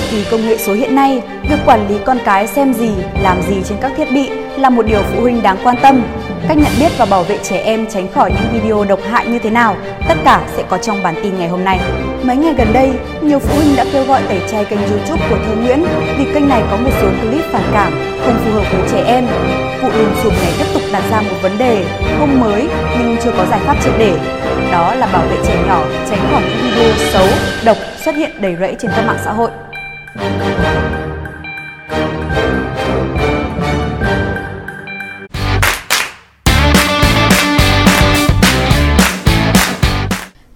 [0.00, 2.90] thời kỳ công nghệ số hiện nay, việc quản lý con cái xem gì,
[3.22, 6.02] làm gì trên các thiết bị là một điều phụ huynh đáng quan tâm.
[6.48, 9.38] Cách nhận biết và bảo vệ trẻ em tránh khỏi những video độc hại như
[9.38, 9.76] thế nào,
[10.08, 11.80] tất cả sẽ có trong bản tin ngày hôm nay.
[12.22, 12.90] Mấy ngày gần đây,
[13.22, 15.84] nhiều phụ huynh đã kêu gọi tẩy chay kênh YouTube của Thơ Nguyễn
[16.18, 17.92] vì kênh này có một số clip phản cảm,
[18.24, 19.26] không phù hợp với trẻ em.
[19.82, 21.84] Vụ lùm xùm này tiếp tục đặt ra một vấn đề
[22.18, 22.68] không mới
[22.98, 24.12] nhưng chưa có giải pháp triệt để.
[24.72, 27.26] Đó là bảo vệ trẻ nhỏ tránh khỏi những video xấu,
[27.64, 29.50] độc xuất hiện đầy rẫy trên các mạng xã hội.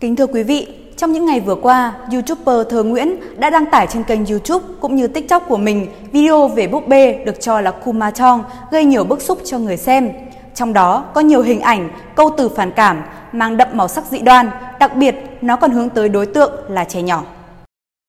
[0.00, 3.86] Kính thưa quý vị, trong những ngày vừa qua, YouTuber Thơ Nguyễn đã đăng tải
[3.86, 7.70] trên kênh YouTube cũng như TikTok của mình video về búp bê được cho là
[7.70, 10.10] Kuma Chong gây nhiều bức xúc cho người xem.
[10.54, 14.18] Trong đó có nhiều hình ảnh, câu từ phản cảm, mang đậm màu sắc dị
[14.18, 14.50] đoan,
[14.80, 17.24] đặc biệt nó còn hướng tới đối tượng là trẻ nhỏ.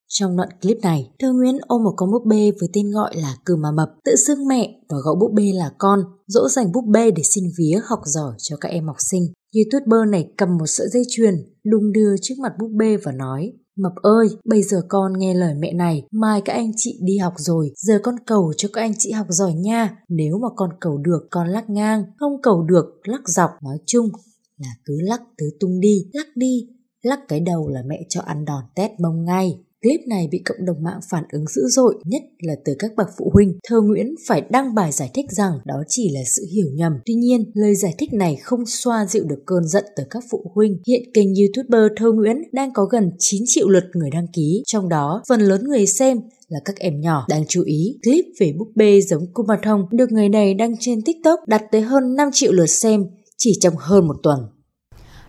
[0.09, 3.35] Trong đoạn clip này, Thơ Nguyễn ôm một con búp bê với tên gọi là
[3.45, 6.85] Cừ Mà Mập, tự xưng mẹ và gọi búp bê là con, dỗ dành búp
[6.85, 9.23] bê để xin vía học giỏi cho các em học sinh.
[9.55, 13.53] YouTuber này cầm một sợi dây chuyền, đung đưa trước mặt búp bê và nói
[13.79, 17.33] Mập ơi, bây giờ con nghe lời mẹ này, mai các anh chị đi học
[17.37, 19.97] rồi, giờ con cầu cho các anh chị học giỏi nha.
[20.09, 23.49] Nếu mà con cầu được, con lắc ngang, không cầu được, lắc dọc.
[23.63, 24.09] Nói chung
[24.57, 26.67] là cứ lắc cứ tung đi, lắc đi,
[27.01, 29.59] lắc cái đầu là mẹ cho ăn đòn tét bông ngay.
[29.83, 33.07] Clip này bị cộng đồng mạng phản ứng dữ dội, nhất là từ các bậc
[33.17, 33.59] phụ huynh.
[33.63, 36.93] Thơ Nguyễn phải đăng bài giải thích rằng đó chỉ là sự hiểu nhầm.
[37.05, 40.51] Tuy nhiên, lời giải thích này không xoa dịu được cơn giận từ các phụ
[40.55, 40.77] huynh.
[40.87, 44.89] Hiện kênh YouTuber Thơ Nguyễn đang có gần 9 triệu lượt người đăng ký, trong
[44.89, 47.25] đó phần lớn người xem là các em nhỏ.
[47.29, 51.39] Đáng chú ý, clip về búp bê giống Kumathong được người này đăng trên TikTok
[51.47, 53.05] đạt tới hơn 5 triệu lượt xem
[53.37, 54.39] chỉ trong hơn một tuần.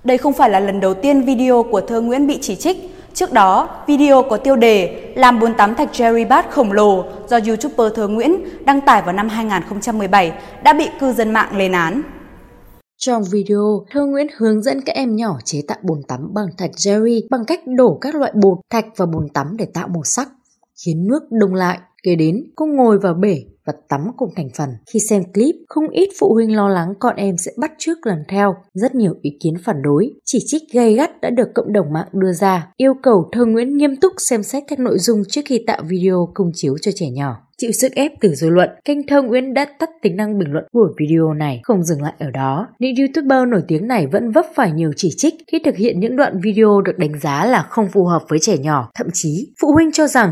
[0.05, 2.77] Đây không phải là lần đầu tiên video của Thơ Nguyễn bị chỉ trích.
[3.15, 7.93] Trước đó, video có tiêu đề làm 48 thạch Jerry Bat khổng lồ do YouTuber
[7.95, 10.33] Thơ Nguyễn đăng tải vào năm 2017
[10.65, 12.03] đã bị cư dân mạng lên án.
[12.99, 16.71] Trong video, Thơ Nguyễn hướng dẫn các em nhỏ chế tạo bồn tắm bằng thạch
[16.71, 20.29] Jerry bằng cách đổ các loại bột, thạch vào bồn tắm để tạo màu sắc,
[20.87, 21.79] khiến nước đông lại.
[22.03, 24.69] Kế đến, cô ngồi vào bể và tắm cùng thành phần.
[24.93, 28.19] Khi xem clip, không ít phụ huynh lo lắng con em sẽ bắt chước lần
[28.29, 28.55] theo.
[28.75, 32.09] Rất nhiều ý kiến phản đối, chỉ trích gay gắt đã được cộng đồng mạng
[32.13, 35.65] đưa ra, yêu cầu Thơ Nguyễn nghiêm túc xem xét các nội dung trước khi
[35.67, 37.37] tạo video công chiếu cho trẻ nhỏ.
[37.59, 40.65] Chịu sức ép từ dư luận, kênh Thơ Nguyễn đã tắt tính năng bình luận
[40.73, 41.61] của video này.
[41.63, 45.11] Không dừng lại ở đó, những YouTuber nổi tiếng này vẫn vấp phải nhiều chỉ
[45.17, 48.39] trích khi thực hiện những đoạn video được đánh giá là không phù hợp với
[48.39, 48.91] trẻ nhỏ.
[48.95, 50.31] Thậm chí, phụ huynh cho rằng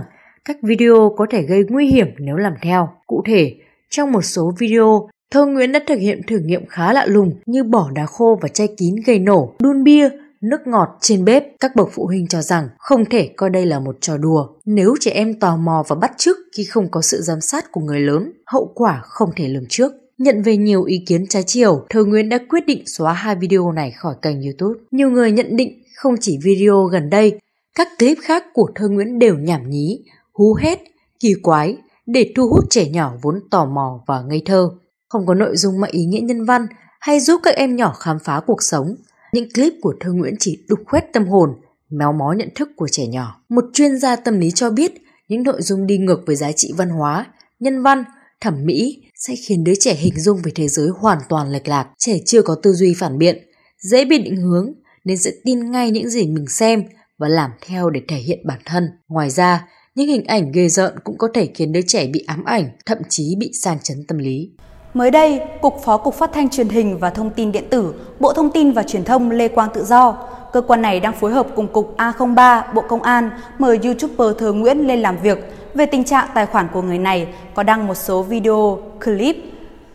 [0.49, 2.89] các video có thể gây nguy hiểm nếu làm theo.
[3.07, 3.55] Cụ thể,
[3.91, 7.65] trong một số video, Thơ Nguyễn đã thực hiện thử nghiệm khá lạ lùng như
[7.65, 10.09] bỏ đá khô và chai kín gây nổ, đun bia,
[10.41, 11.45] nước ngọt trên bếp.
[11.61, 14.49] Các bậc phụ huynh cho rằng không thể coi đây là một trò đùa.
[14.65, 17.81] Nếu trẻ em tò mò và bắt chước khi không có sự giám sát của
[17.81, 19.93] người lớn, hậu quả không thể lường trước.
[20.19, 23.73] Nhận về nhiều ý kiến trái chiều, Thơ Nguyễn đã quyết định xóa hai video
[23.73, 24.81] này khỏi kênh YouTube.
[24.91, 27.39] Nhiều người nhận định không chỉ video gần đây,
[27.77, 30.01] các clip khác của Thơ Nguyễn đều nhảm nhí,
[30.39, 30.79] hú hét,
[31.21, 31.77] kỳ quái
[32.07, 34.71] để thu hút trẻ nhỏ vốn tò mò và ngây thơ.
[35.09, 36.67] Không có nội dung mang ý nghĩa nhân văn
[37.01, 38.95] hay giúp các em nhỏ khám phá cuộc sống.
[39.33, 41.51] Những clip của Thơ Nguyễn chỉ đục khoét tâm hồn,
[41.91, 43.43] méo mó nhận thức của trẻ nhỏ.
[43.49, 44.93] Một chuyên gia tâm lý cho biết
[45.29, 47.27] những nội dung đi ngược với giá trị văn hóa,
[47.61, 48.05] nhân văn,
[48.41, 51.89] thẩm mỹ sẽ khiến đứa trẻ hình dung về thế giới hoàn toàn lệch lạc.
[51.99, 53.39] Trẻ chưa có tư duy phản biện,
[53.79, 54.73] dễ bị định hướng
[55.05, 56.85] nên sẽ tin ngay những gì mình xem
[57.19, 58.89] và làm theo để thể hiện bản thân.
[59.09, 59.69] Ngoài ra,
[59.99, 62.99] những hình ảnh ghê rợn cũng có thể khiến đứa trẻ bị ám ảnh, thậm
[63.09, 64.51] chí bị sang chấn tâm lý.
[64.95, 68.33] Mới đây, Cục Phó Cục Phát thanh Truyền hình và Thông tin Điện tử, Bộ
[68.33, 70.13] Thông tin và Truyền thông Lê Quang Tự Do,
[70.53, 74.53] cơ quan này đang phối hợp cùng Cục A03 Bộ Công an mời YouTuber Thờ
[74.53, 75.39] Nguyễn lên làm việc
[75.75, 79.37] về tình trạng tài khoản của người này có đăng một số video, clip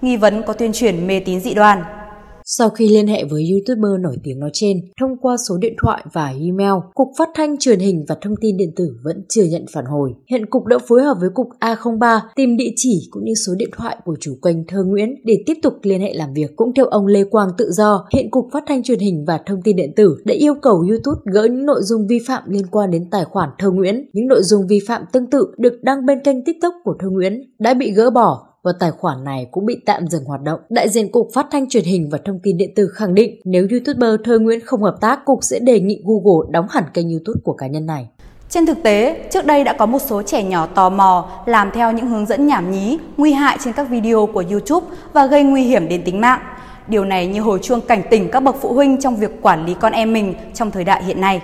[0.02, 1.84] nghi vấn có tuyên truyền mê tín dị đoan.
[2.46, 6.06] Sau khi liên hệ với YouTuber nổi tiếng nói trên, thông qua số điện thoại
[6.14, 9.66] và email, Cục Phát thanh Truyền hình và Thông tin Điện tử vẫn chưa nhận
[9.74, 10.14] phản hồi.
[10.30, 13.70] Hiện Cục đã phối hợp với Cục A03 tìm địa chỉ cũng như số điện
[13.78, 16.56] thoại của chủ kênh Thơ Nguyễn để tiếp tục liên hệ làm việc.
[16.56, 19.62] Cũng theo ông Lê Quang Tự Do, hiện Cục Phát thanh Truyền hình và Thông
[19.64, 22.92] tin Điện tử đã yêu cầu YouTube gỡ những nội dung vi phạm liên quan
[22.92, 24.10] đến tài khoản Thơ Nguyễn.
[24.14, 27.42] Những nội dung vi phạm tương tự được đăng bên kênh TikTok của Thơ Nguyễn
[27.60, 30.60] đã bị gỡ bỏ và tài khoản này cũng bị tạm dừng hoạt động.
[30.70, 33.68] Đại diện Cục Phát thanh Truyền hình và Thông tin Điện tử khẳng định nếu
[33.72, 37.42] YouTuber Thơ Nguyễn không hợp tác, Cục sẽ đề nghị Google đóng hẳn kênh YouTube
[37.44, 38.08] của cá nhân này.
[38.50, 41.92] Trên thực tế, trước đây đã có một số trẻ nhỏ tò mò làm theo
[41.92, 45.64] những hướng dẫn nhảm nhí, nguy hại trên các video của YouTube và gây nguy
[45.64, 46.40] hiểm đến tính mạng.
[46.88, 49.74] Điều này như hồi chuông cảnh tỉnh các bậc phụ huynh trong việc quản lý
[49.80, 51.42] con em mình trong thời đại hiện nay.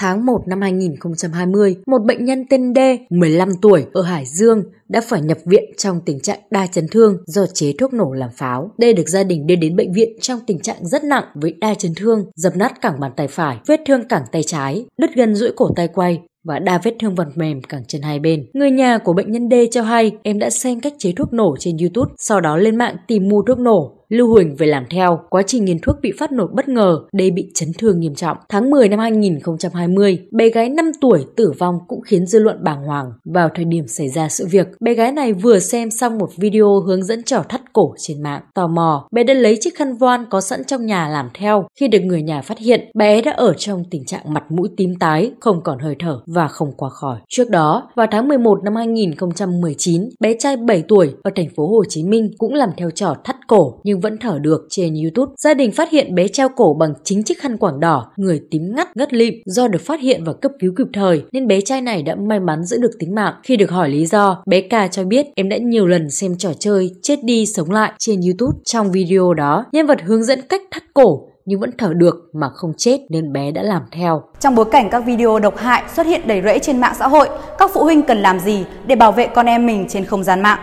[0.00, 2.78] Tháng 1 năm 2020, một bệnh nhân tên D,
[3.10, 7.16] 15 tuổi, ở Hải Dương đã phải nhập viện trong tình trạng đa chấn thương
[7.26, 8.70] do chế thuốc nổ làm pháo.
[8.78, 11.74] D được gia đình đưa đến bệnh viện trong tình trạng rất nặng với đa
[11.74, 15.34] chấn thương, dập nát cẳng bàn tay phải, vết thương cẳng tay trái, đứt gân
[15.34, 18.46] duỗi cổ tay quay, và đa vết thương vật mềm cẳng chân hai bên.
[18.54, 21.56] Người nhà của bệnh nhân D cho hay em đã xem cách chế thuốc nổ
[21.58, 25.20] trên YouTube, sau đó lên mạng tìm mua thuốc nổ Lưu Huỳnh về làm theo.
[25.30, 28.36] Quá trình nghiền thuốc bị phát nổ bất ngờ, đây bị chấn thương nghiêm trọng.
[28.48, 32.84] Tháng 10 năm 2020, bé gái 5 tuổi tử vong cũng khiến dư luận bàng
[32.84, 33.12] hoàng.
[33.24, 36.80] Vào thời điểm xảy ra sự việc, bé gái này vừa xem xong một video
[36.80, 38.42] hướng dẫn trò thắt cổ trên mạng.
[38.54, 41.66] Tò mò, bé đã lấy chiếc khăn voan có sẵn trong nhà làm theo.
[41.80, 44.94] Khi được người nhà phát hiện, bé đã ở trong tình trạng mặt mũi tím
[45.00, 47.18] tái, không còn hơi thở và không qua khỏi.
[47.28, 51.82] Trước đó, vào tháng 11 năm 2019, bé trai 7 tuổi ở thành phố Hồ
[51.88, 55.32] Chí Minh cũng làm theo trò thắt cổ nhưng vẫn thở được trên YouTube.
[55.36, 58.62] Gia đình phát hiện bé treo cổ bằng chính chiếc khăn quảng đỏ, người tím
[58.76, 59.34] ngắt, ngất lịm.
[59.44, 62.40] Do được phát hiện và cấp cứu kịp thời nên bé trai này đã may
[62.40, 63.34] mắn giữ được tính mạng.
[63.42, 66.52] Khi được hỏi lý do, bé Ca cho biết em đã nhiều lần xem trò
[66.58, 68.58] chơi chết đi sống lại trên YouTube.
[68.64, 72.48] Trong video đó, nhân vật hướng dẫn cách thắt cổ nhưng vẫn thở được mà
[72.54, 74.22] không chết nên bé đã làm theo.
[74.40, 77.28] Trong bối cảnh các video độc hại xuất hiện đầy rẫy trên mạng xã hội,
[77.58, 80.42] các phụ huynh cần làm gì để bảo vệ con em mình trên không gian
[80.42, 80.58] mạng?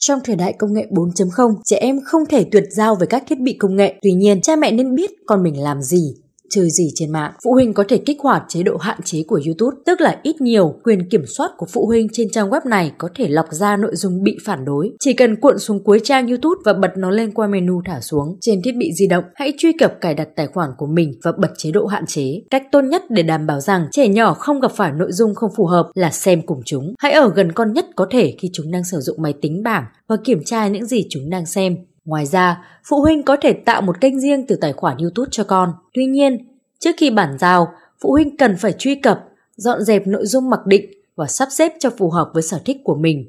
[0.00, 3.40] Trong thời đại công nghệ 4.0, trẻ em không thể tuyệt giao với các thiết
[3.40, 3.94] bị công nghệ.
[4.02, 6.14] Tuy nhiên, cha mẹ nên biết con mình làm gì,
[6.50, 7.32] chơi gì trên mạng.
[7.44, 10.40] Phụ huynh có thể kích hoạt chế độ hạn chế của YouTube, tức là ít
[10.40, 13.76] nhiều quyền kiểm soát của phụ huynh trên trang web này có thể lọc ra
[13.76, 14.90] nội dung bị phản đối.
[15.00, 18.36] Chỉ cần cuộn xuống cuối trang YouTube và bật nó lên qua menu thả xuống.
[18.40, 21.32] Trên thiết bị di động, hãy truy cập cài đặt tài khoản của mình và
[21.38, 22.42] bật chế độ hạn chế.
[22.50, 25.50] Cách tốt nhất để đảm bảo rằng trẻ nhỏ không gặp phải nội dung không
[25.56, 26.94] phù hợp là xem cùng chúng.
[26.98, 29.84] Hãy ở gần con nhất có thể khi chúng đang sử dụng máy tính bảng
[30.08, 31.76] và kiểm tra những gì chúng đang xem.
[32.10, 35.44] Ngoài ra, phụ huynh có thể tạo một kênh riêng từ tài khoản YouTube cho
[35.44, 35.72] con.
[35.94, 36.46] Tuy nhiên,
[36.78, 37.72] trước khi bản giao,
[38.02, 39.20] phụ huynh cần phải truy cập,
[39.56, 42.76] dọn dẹp nội dung mặc định và sắp xếp cho phù hợp với sở thích
[42.84, 43.28] của mình.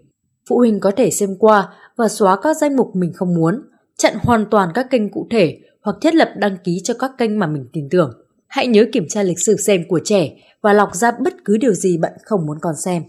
[0.49, 3.61] Phụ huynh có thể xem qua và xóa các danh mục mình không muốn,
[3.97, 7.39] chặn hoàn toàn các kênh cụ thể hoặc thiết lập đăng ký cho các kênh
[7.39, 8.13] mà mình tin tưởng.
[8.47, 10.29] Hãy nhớ kiểm tra lịch sử xem của trẻ
[10.61, 13.03] và lọc ra bất cứ điều gì bạn không muốn con xem.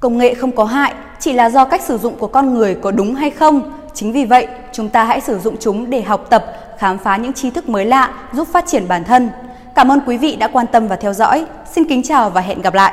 [0.00, 2.90] Công nghệ không có hại, chỉ là do cách sử dụng của con người có
[2.90, 6.44] đúng hay không Chính vì vậy, chúng ta hãy sử dụng chúng để học tập,
[6.78, 9.30] khám phá những tri thức mới lạ, giúp phát triển bản thân.
[9.74, 11.44] Cảm ơn quý vị đã quan tâm và theo dõi.
[11.72, 12.92] Xin kính chào và hẹn gặp lại.